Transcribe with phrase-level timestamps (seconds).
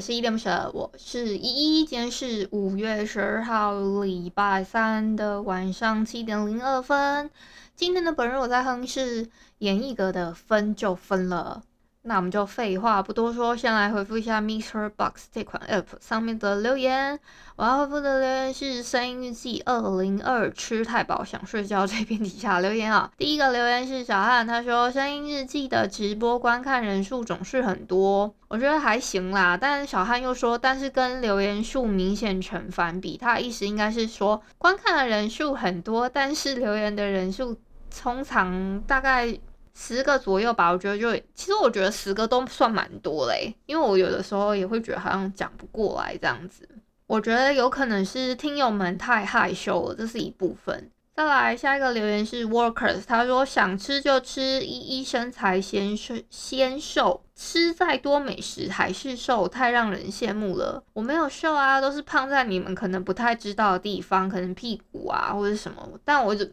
[0.00, 1.84] 是一点不舍，我是依依。
[1.84, 7.30] 今天是五月十二号，礼拜三的晚上七点零二分。
[7.76, 11.62] 今天的本人我在哼是阎奕格的《分就分了》。
[12.02, 17.20] 那我们就废话不多说，先来回复一下 MixerBox 这款 App 上面的留言。
[17.56, 23.10] 我要回复的留言是《声音日记二零二》吃太饱想睡觉这篇底下留言啊。
[23.18, 29.54] 第一个留言是小汉，他说《声音日记》的直播观看人数总是很多，我觉得还行啦。
[29.54, 37.54] 但小汉又说，但是跟留言数明显成反比，他的意思应该是说观看的人数很多，但是留言的人数
[37.94, 39.38] 通常大概。
[39.82, 46.68] 十个左右吧，我觉得就其实我觉得十个都算蛮多嘞，因为我有的时候也会觉得好像讲不过来这样子。
[47.06, 50.90] 我觉得有可能是听友们太害羞了，这是一部分。
[51.16, 60.82] 再来下一个留言是 Workers，他说想吃就吃，一一身材纤瘦纤瘦，吃再多美食还是瘦，太让人羡慕了。
[60.92, 66.46] 我没有瘦啊，都是胖在你们可能不太知道的地方，可能屁股啊或者什么，但我就。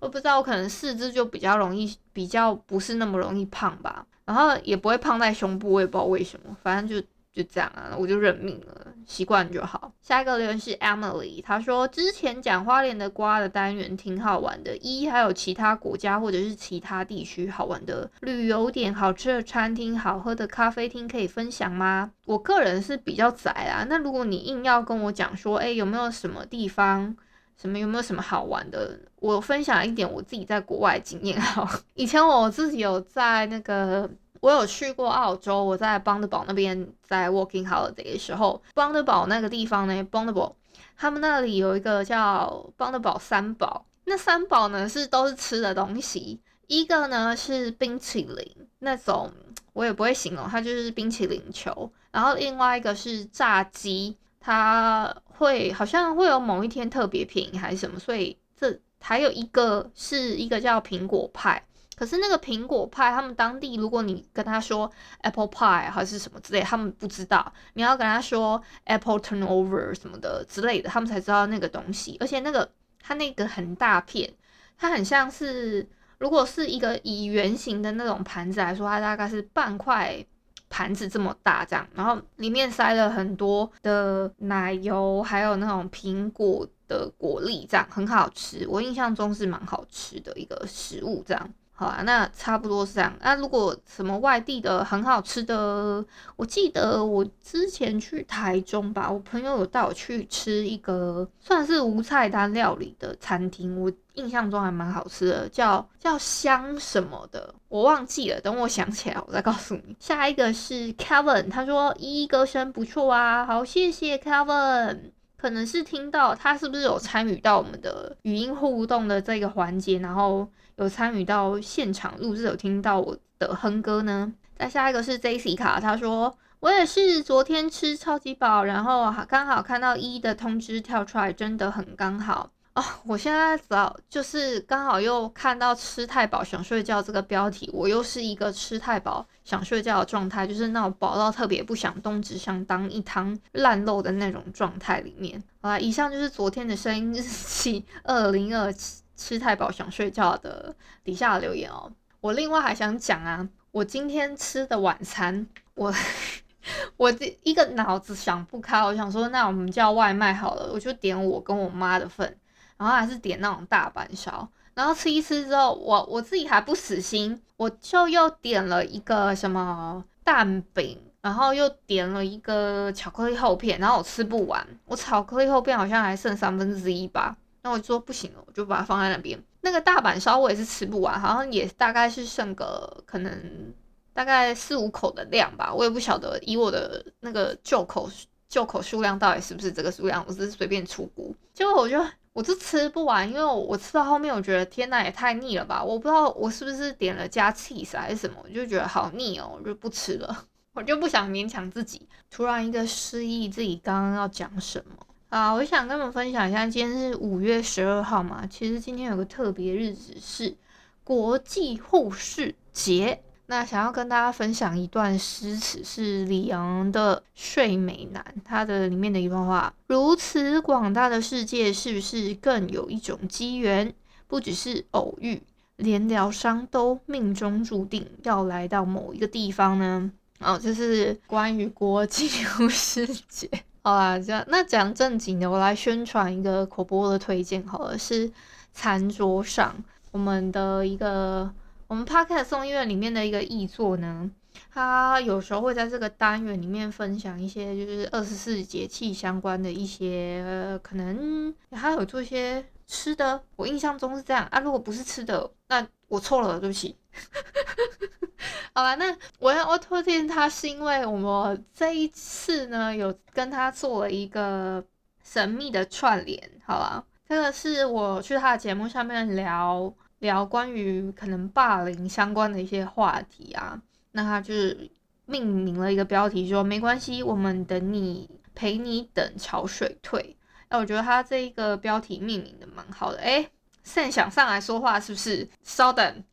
[0.00, 9.92] 我不知道，我可能四肢就比较容易，比较不是那么容易胖吧，然后也不会胖在胸部，我也不知道为什么，反正就就这样啊，我就认命了，习惯就好。
[10.00, 22.10] 下一个留言是 Emily，她说之前讲花莲的瓜的单元挺好玩的，一还有其他国家或者是其他地区好玩的旅游点、好吃的餐厅、好喝的咖啡厅可以分享吗？
[22.24, 27.14] 我个人是比较宅啊，那如果你硬要跟我讲说，哎，有没有什么地方？
[27.60, 28.98] 什么有没有什么好玩的？
[29.16, 31.68] 我分享一点我自己在国外经验哈。
[31.92, 34.08] 以前我自己有在那个，
[34.40, 40.56] 我有去过澳洲，我在邦德堡那边在 working holiday 的时候，邦德堡那个地方呢，邦德堡
[40.96, 49.30] 他们那里有一个叫邦德堡三宝，那三宝呢是都是吃的东西，一个呢是冰淇淋那种，
[49.74, 54.16] 我也不会形容，它就是冰淇淋球，然后另外一个是炸鸡。
[54.42, 61.62] 它会好像会有某一天特别便宜还是什么，所以这还有一个是一个叫苹果派，
[61.96, 64.90] 可是那个苹果派他们当地如果你跟他说
[65.22, 72.18] apple pie 还是什么之类，他们不知道，你要跟他说 apple turnover 什么的之类的，他们才知道那个东西。
[72.20, 74.30] 而且那个它那个很大片，
[74.76, 80.22] 它很像是如果是一个以圆形的那种盘子来说，它大概是半块。
[80.70, 88.66] 盘子这么大，这样，然后里面塞了很多的奶油，还有那种苹果的果粒，这样很好吃。
[88.66, 91.50] 我印象中是蛮好吃的一个食物，这样。
[91.80, 93.10] 好啊，那差不多是这样。
[93.22, 96.04] 那如果什么外地的很好吃的，
[96.36, 108.38] 我记得我之前去台中吧，我朋友有带我去吃一个算是无菜单料理的餐厅，我印象中还蛮好吃的，叫叫香什么的，我忘记了。
[108.42, 109.96] 等我想起来，我再告诉你。
[109.98, 115.12] 下一个是 Kevin，他说依依歌声不错啊，好，谢谢 Kevin。
[115.40, 120.48] 可能是听到他是不是有参与到我们的语音互动的这个环节，然后。
[120.76, 124.32] 有参与到现场录制，有听到我的哼歌呢。
[124.56, 132.84] 再下一个是 Jessica，他说我也是昨天吃超级饱，然后刚好看到一的通知跳出来，真的很刚好哦。
[133.04, 145.42] 我现在早就是刚好又看到吃太饱想睡觉这个标题，我又是一个吃太饱想睡觉的状态，就是那种饱到特别不想动，只想当一汤烂肉的那种状态里面。
[145.60, 149.02] 好啦，以上就是昨天的声音 日记二零二七。
[149.20, 150.74] 吃太饱想睡觉的
[151.04, 155.92] 底下留言哦，我另外还想讲啊，我今天吃的晚餐，我
[156.96, 162.34] 我这一个脑子想不开，我想说那我们叫外卖好了，我就点我跟我妈的份，
[162.80, 179.38] 然后还是点那种大阪烧，然后吃一吃之后，我我自己还不死心，我就又点了一个什么蛋饼然后又点了一个巧克力厚片，然后我吃不完，我巧克力厚片好像还剩三分之一吧，那我就说不行了，我就把它放在那边。
[179.60, 183.74] 那个大阪烧我也是吃不完，好像也大概是剩个可能
[184.14, 188.10] 大概四五口的量吧，我也不晓得以我的那个旧口
[188.48, 200.44] 旧口数量到底是不是这个数量，我只是随便粗估，结果我就我就吃不完，因为我吃到后面我觉得天呐也太腻了吧，我不知道我是不是点了加 cheese 还是什么，我就觉得好腻哦，我就不吃了。
[200.72, 204.94] 我就不想勉强自己，突然一个失忆，自己刚刚要讲什么
[205.28, 205.52] 啊？
[205.52, 208.46] 我想跟你们分享一下，今天是五月十二号嘛。
[208.46, 210.56] 其实今天有个特别日子是
[211.02, 213.20] 国际护士节。
[213.50, 223.92] 那想要跟大家分享一段诗词，是李昂的《睡美男》，它的里面的一段话：如此广大的世界，是不是更有一种机缘？
[224.28, 225.42] 不只是偶遇，
[225.78, 230.12] 连疗伤都命中注定要来到某一个地方呢？
[230.38, 233.50] 哦，这是关于国际护士节。
[233.82, 237.66] 好啦，这样那讲正经的，我来宣传一个口播的推荐。
[237.66, 238.30] 好了，是
[238.72, 239.74] 餐桌上
[240.12, 241.52] 我们的一个
[241.90, 244.30] 我们 Podcast 送医院里面的一个译作呢，
[244.72, 253.42] 他有时候会在这个单元里面分享一些就是二十四节气相关的一些，可能他有做一些吃的。
[253.56, 256.96] 我印象中是这样啊，如果不是吃的，那我错了，对不起。
[258.72, 264.84] 好了，那我要我推荐他，是因为我们这一次呢有跟他做了一个
[265.24, 267.04] 神秘的串联，好吧？
[267.28, 273.80] 这个是我去他的节目上面聊聊关于可能霸凌相关的一些话题啊，
[274.12, 274.90] 那他就是
[275.26, 280.36] 命名了一个标题说没关系，我们等你，陪你等潮水退。
[280.68, 283.50] 那我觉得他这一个标题命名的蛮好的，诶
[283.82, 285.48] 现想上来说话是不是？
[285.64, 286.24] 稍等，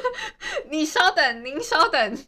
[0.70, 2.18] 你稍等，您稍等，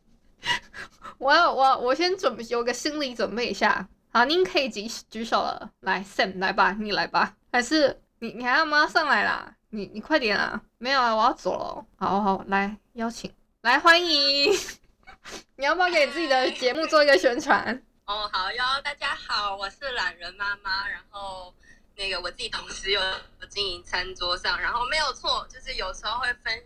[1.18, 3.88] 我要我我先准备有个心理准备一下。
[4.10, 8.86] 好，您可以举举手了，来，Sam 来吧，你来吧，还是你你还要吗？
[8.86, 10.60] 上来啦，你你快点啊！
[10.78, 11.86] 没有啊，我要走了。
[11.96, 13.32] 好好，来邀请，
[13.62, 14.52] 来欢迎，
[15.56, 17.82] 你要不要给自己的节目做一个宣传？
[18.06, 21.54] 哦，好哟，大家好，我是懒人妈妈，然后。
[21.98, 23.00] 那个我自己同时有
[23.48, 26.62] 经营餐桌上，然后没有错，就是有时候会分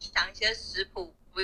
[0.00, 1.40] 享一些食谱，不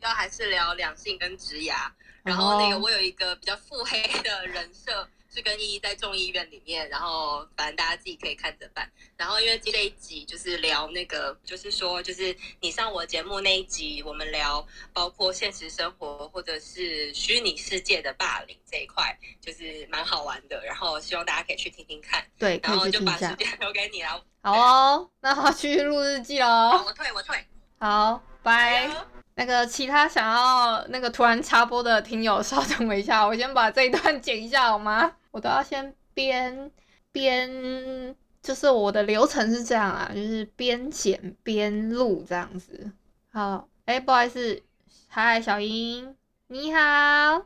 [0.00, 1.74] 要还是聊两性跟职涯。
[2.22, 5.06] 然后那个我有一个比较腹黑的人设。
[5.32, 8.90] 是跟依依在众议院里面，然后反正大家自己可以看着办。
[9.16, 20.64] 然后因为这一集就是聊那个，就是说，就是你上我节目那一集，我们聊包括现实生活或者是虚拟世界的霸凌这一块，就是蛮好玩的。
[20.64, 22.24] 然后希望大家可以去听听看。
[22.38, 24.24] 对，然后就把时间 留给你了。
[24.40, 26.82] 好哦，那好，继续录日记喽。
[26.86, 27.44] 我退，我退。
[27.78, 29.17] 好，拜。
[29.38, 35.12] 那个其他想要那个突然插播的听友， 稍等我一下，我先把这一段剪一下好吗？
[35.30, 36.68] 我都要先边
[37.12, 42.90] 边，就是我的流程是这样啊，就是边剪边录这样子。
[43.30, 44.60] 好，哎、欸，不好意思，
[45.06, 46.16] 嗨，小英，
[46.48, 47.44] 你好，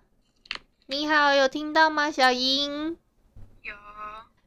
[0.87, 2.11] 你好，有听到吗？
[2.11, 2.97] 小英，
[3.61, 3.75] 有。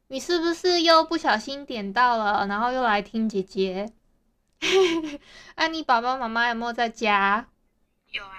[0.08, 3.92] 你是不是又不小心点到了，然后又来听姐姐？
[5.56, 7.46] 啊，你爸爸妈妈有没有在家？
[8.10, 8.32] 有啊。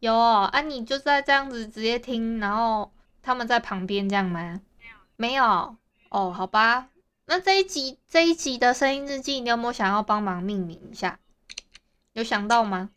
[0.00, 2.90] 有哦，啊，你就在这样子直接听，然后。
[3.26, 4.60] 他们在旁边这样吗？
[4.76, 5.76] 没有，没有
[6.10, 6.90] 哦，好吧。
[7.24, 11.18] 那这一集这一集的声音日记，你有没有想要帮忙命名一下？
[12.12, 12.90] 有想到吗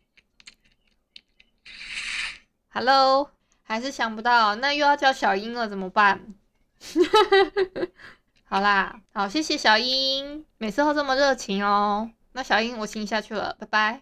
[2.68, 3.30] ？Hello，
[3.62, 4.54] 还是想不到？
[4.56, 6.34] 那又要叫小英了，怎么办？
[8.44, 12.10] 好啦，好，谢谢小英，每次都这么热情哦。
[12.38, 14.00] 那小英，我请你下去了，拜拜。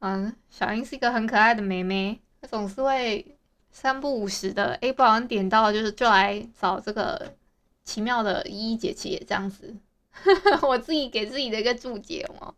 [0.00, 3.24] 嗯，小英是一个很可爱的妹妹，她总是会。
[3.70, 7.34] 三不五时的，哎，不小心点到，就是就来找这个
[7.84, 9.76] 奇妙的依依姐姐这样子，
[10.66, 12.54] 我自己给自己的一个注解哦。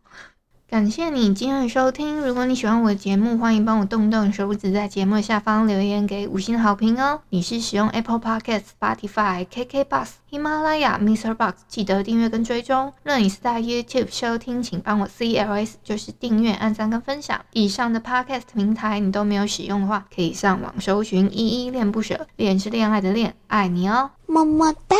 [0.69, 2.21] 感谢你今天的收听。
[2.21, 7.21] 如果你喜欢我的节目，欢迎帮我动动手指，在节目下方留言给五星好评哦。
[7.29, 11.33] 你是使用 Apple Podcast、Spotify、KK Bus、喜马拉雅、Mr.
[11.33, 12.93] Box，记得订阅跟追踪。
[13.01, 17.43] 若你是在 YouTube 收听，请帮我 CLS，就是订阅、按赞跟分享。
[17.51, 24.95] 以上的 Podcast 平台你都没有使用的话，可以上网搜寻“依依恋不舍”，恋是恋爱的恋，爱你哦，么么哒。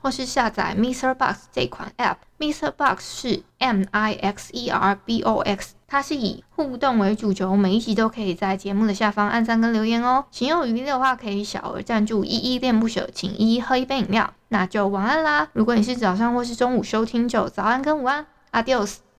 [0.00, 1.12] 或是下载 Mr.
[1.14, 2.70] Box 这款 App，Mr.
[2.70, 10.24] Box 是 M I X E R B O X，它是以互动为主轴，每一集都可以在节目的下方按赞跟留言哦。
[10.30, 14.32] 行有余力的话，可以小额赞助，依依恋不舍，请依依喝一杯饮料。
[14.48, 15.48] 那就晚安啦！
[15.52, 19.05] 如果你是早上或是中午收听，就早安跟午安，Adios。